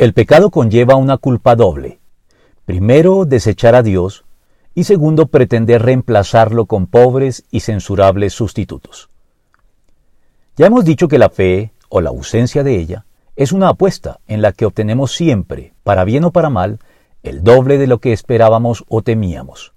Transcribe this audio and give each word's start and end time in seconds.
El 0.00 0.14
pecado 0.14 0.48
conlleva 0.48 0.96
una 0.96 1.18
culpa 1.18 1.56
doble. 1.56 2.00
Primero, 2.64 3.26
desechar 3.26 3.74
a 3.74 3.82
Dios 3.82 4.24
y 4.74 4.84
segundo, 4.84 5.26
pretender 5.26 5.82
reemplazarlo 5.82 6.64
con 6.64 6.86
pobres 6.86 7.44
y 7.50 7.60
censurables 7.60 8.32
sustitutos. 8.32 9.10
Ya 10.56 10.68
hemos 10.68 10.86
dicho 10.86 11.06
que 11.06 11.18
la 11.18 11.28
fe, 11.28 11.74
o 11.90 12.00
la 12.00 12.08
ausencia 12.08 12.64
de 12.64 12.78
ella, 12.78 13.04
es 13.36 13.52
una 13.52 13.68
apuesta 13.68 14.20
en 14.26 14.40
la 14.40 14.52
que 14.52 14.64
obtenemos 14.64 15.12
siempre, 15.12 15.74
para 15.82 16.04
bien 16.04 16.24
o 16.24 16.30
para 16.30 16.48
mal, 16.48 16.78
el 17.22 17.44
doble 17.44 17.76
de 17.76 17.86
lo 17.86 17.98
que 17.98 18.14
esperábamos 18.14 18.86
o 18.88 19.02
temíamos. 19.02 19.74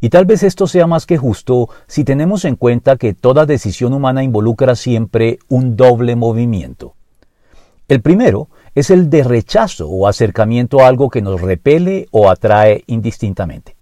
Y 0.00 0.10
tal 0.10 0.24
vez 0.24 0.44
esto 0.44 0.68
sea 0.68 0.86
más 0.86 1.04
que 1.04 1.18
justo 1.18 1.68
si 1.88 2.04
tenemos 2.04 2.44
en 2.44 2.54
cuenta 2.54 2.96
que 2.96 3.12
toda 3.12 3.44
decisión 3.44 3.92
humana 3.92 4.22
involucra 4.22 4.76
siempre 4.76 5.40
un 5.48 5.74
doble 5.74 6.14
movimiento. 6.14 6.94
El 7.88 8.02
primero 8.02 8.48
es 8.78 8.90
el 8.90 9.10
de 9.10 9.24
rechazo 9.24 9.88
o 9.88 10.06
acercamiento 10.06 10.80
a 10.80 10.86
algo 10.86 11.10
que 11.10 11.20
nos 11.20 11.40
repele 11.40 12.06
o 12.12 12.30
atrae 12.30 12.84
indistintamente. 12.86 13.76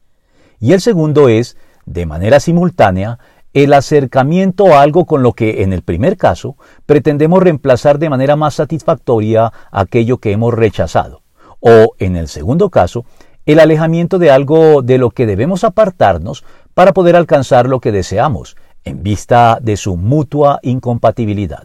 Y 0.59 0.73
el 0.73 0.81
segundo 0.81 1.29
es, 1.29 1.59
de 1.85 2.07
manera 2.07 2.41
simultánea, 2.41 3.19
el 3.53 3.75
acercamiento 3.75 4.75
a 4.75 4.81
algo 4.81 5.05
con 5.05 5.23
lo 5.23 5.35
que, 5.35 5.63
en 5.63 5.75
el 5.75 5.83
primer 5.83 6.17
caso, 6.17 6.57
pretendemos 6.87 7.43
reemplazar 7.43 7.99
de 7.99 8.09
manera 8.09 8.37
más 8.37 8.55
satisfactoria 8.55 9.53
aquello 9.71 10.17
que 10.17 10.33
hemos 10.33 10.55
rechazado, 10.55 11.23
o, 11.61 11.95
en 11.99 12.17
el 12.17 12.29
segundo 12.29 12.71
caso, 12.71 13.05
el 13.45 13.61
alejamiento 13.61 14.19
de 14.19 14.31
algo 14.31 14.81
de 14.81 14.97
lo 14.97 15.11
que 15.11 15.27
debemos 15.27 15.63
apartarnos 15.63 16.43
para 16.73 16.93
poder 16.93 17.17
alcanzar 17.17 17.67
lo 17.67 17.81
que 17.81 17.93
deseamos, 17.93 18.57
en 18.85 19.03
vista 19.03 19.59
de 19.61 19.77
su 19.77 19.97
mutua 19.97 20.59
incompatibilidad. 20.63 21.65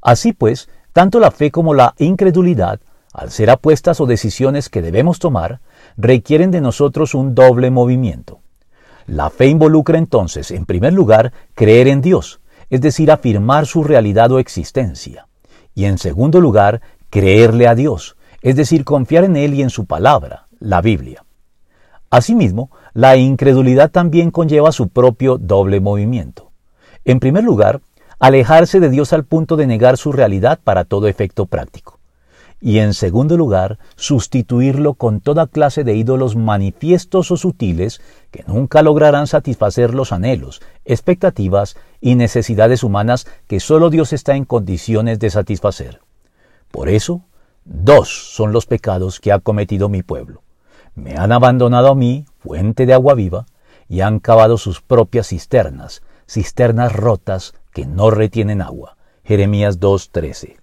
Así 0.00 0.32
pues, 0.32 0.68
tanto 0.98 1.20
la 1.20 1.30
fe 1.30 1.52
como 1.52 1.74
la 1.74 1.94
incredulidad, 1.98 2.80
al 3.12 3.30
ser 3.30 3.50
apuestas 3.50 4.00
o 4.00 4.06
decisiones 4.06 4.68
que 4.68 4.82
debemos 4.82 5.20
tomar, 5.20 5.60
requieren 5.96 6.50
de 6.50 6.60
nosotros 6.60 7.14
un 7.14 7.36
doble 7.36 7.70
movimiento. 7.70 8.40
La 9.06 9.30
fe 9.30 9.46
involucra 9.46 9.96
entonces, 9.96 10.50
en 10.50 10.66
primer 10.66 10.94
lugar, 10.94 11.32
creer 11.54 11.86
en 11.86 12.00
Dios, 12.00 12.40
es 12.68 12.80
decir, 12.80 13.12
afirmar 13.12 13.66
su 13.66 13.84
realidad 13.84 14.32
o 14.32 14.40
existencia. 14.40 15.28
Y 15.72 15.84
en 15.84 15.98
segundo 15.98 16.40
lugar, 16.40 16.80
creerle 17.10 17.68
a 17.68 17.76
Dios, 17.76 18.16
es 18.42 18.56
decir, 18.56 18.84
confiar 18.84 19.22
en 19.22 19.36
Él 19.36 19.54
y 19.54 19.62
en 19.62 19.70
su 19.70 19.86
palabra, 19.86 20.48
la 20.58 20.80
Biblia. 20.80 21.24
Asimismo, 22.10 22.72
la 22.92 23.16
incredulidad 23.16 23.92
también 23.92 24.32
conlleva 24.32 24.72
su 24.72 24.88
propio 24.88 25.38
doble 25.38 25.78
movimiento. 25.78 26.50
En 27.04 27.20
primer 27.20 27.44
lugar, 27.44 27.82
alejarse 28.18 28.80
de 28.80 28.90
Dios 28.90 29.12
al 29.12 29.24
punto 29.24 29.56
de 29.56 29.66
negar 29.66 29.96
su 29.96 30.12
realidad 30.12 30.58
para 30.62 30.84
todo 30.84 31.06
efecto 31.08 31.46
práctico. 31.46 31.98
Y 32.60 32.78
en 32.80 32.92
segundo 32.92 33.36
lugar, 33.36 33.78
sustituirlo 33.94 34.94
con 34.94 35.20
toda 35.20 35.46
clase 35.46 35.84
de 35.84 35.94
ídolos 35.94 36.34
manifiestos 36.34 37.30
o 37.30 37.36
sutiles 37.36 38.00
que 38.32 38.42
nunca 38.48 38.82
lograrán 38.82 39.28
satisfacer 39.28 39.94
los 39.94 40.10
anhelos, 40.10 40.60
expectativas 40.84 41.76
y 42.00 42.16
necesidades 42.16 42.82
humanas 42.82 43.28
que 43.46 43.60
sólo 43.60 43.90
Dios 43.90 44.12
está 44.12 44.34
en 44.34 44.44
condiciones 44.44 45.20
de 45.20 45.30
satisfacer. 45.30 46.00
Por 46.72 46.88
eso, 46.88 47.22
dos 47.64 48.08
son 48.34 48.52
los 48.52 48.66
pecados 48.66 49.20
que 49.20 49.30
ha 49.30 49.38
cometido 49.38 49.88
mi 49.88 50.02
pueblo. 50.02 50.42
Me 50.96 51.16
han 51.16 51.30
abandonado 51.30 51.88
a 51.88 51.94
mí, 51.94 52.24
fuente 52.40 52.86
de 52.86 52.94
agua 52.94 53.14
viva, 53.14 53.46
y 53.88 54.00
han 54.00 54.18
cavado 54.18 54.58
sus 54.58 54.82
propias 54.82 55.28
cisternas, 55.28 56.02
cisternas 56.26 56.92
rotas 56.92 57.54
que 57.78 57.86
no 57.86 58.10
retienen 58.10 58.60
agua. 58.60 58.96
Jeremías 59.22 59.78
2.13. 59.78 60.56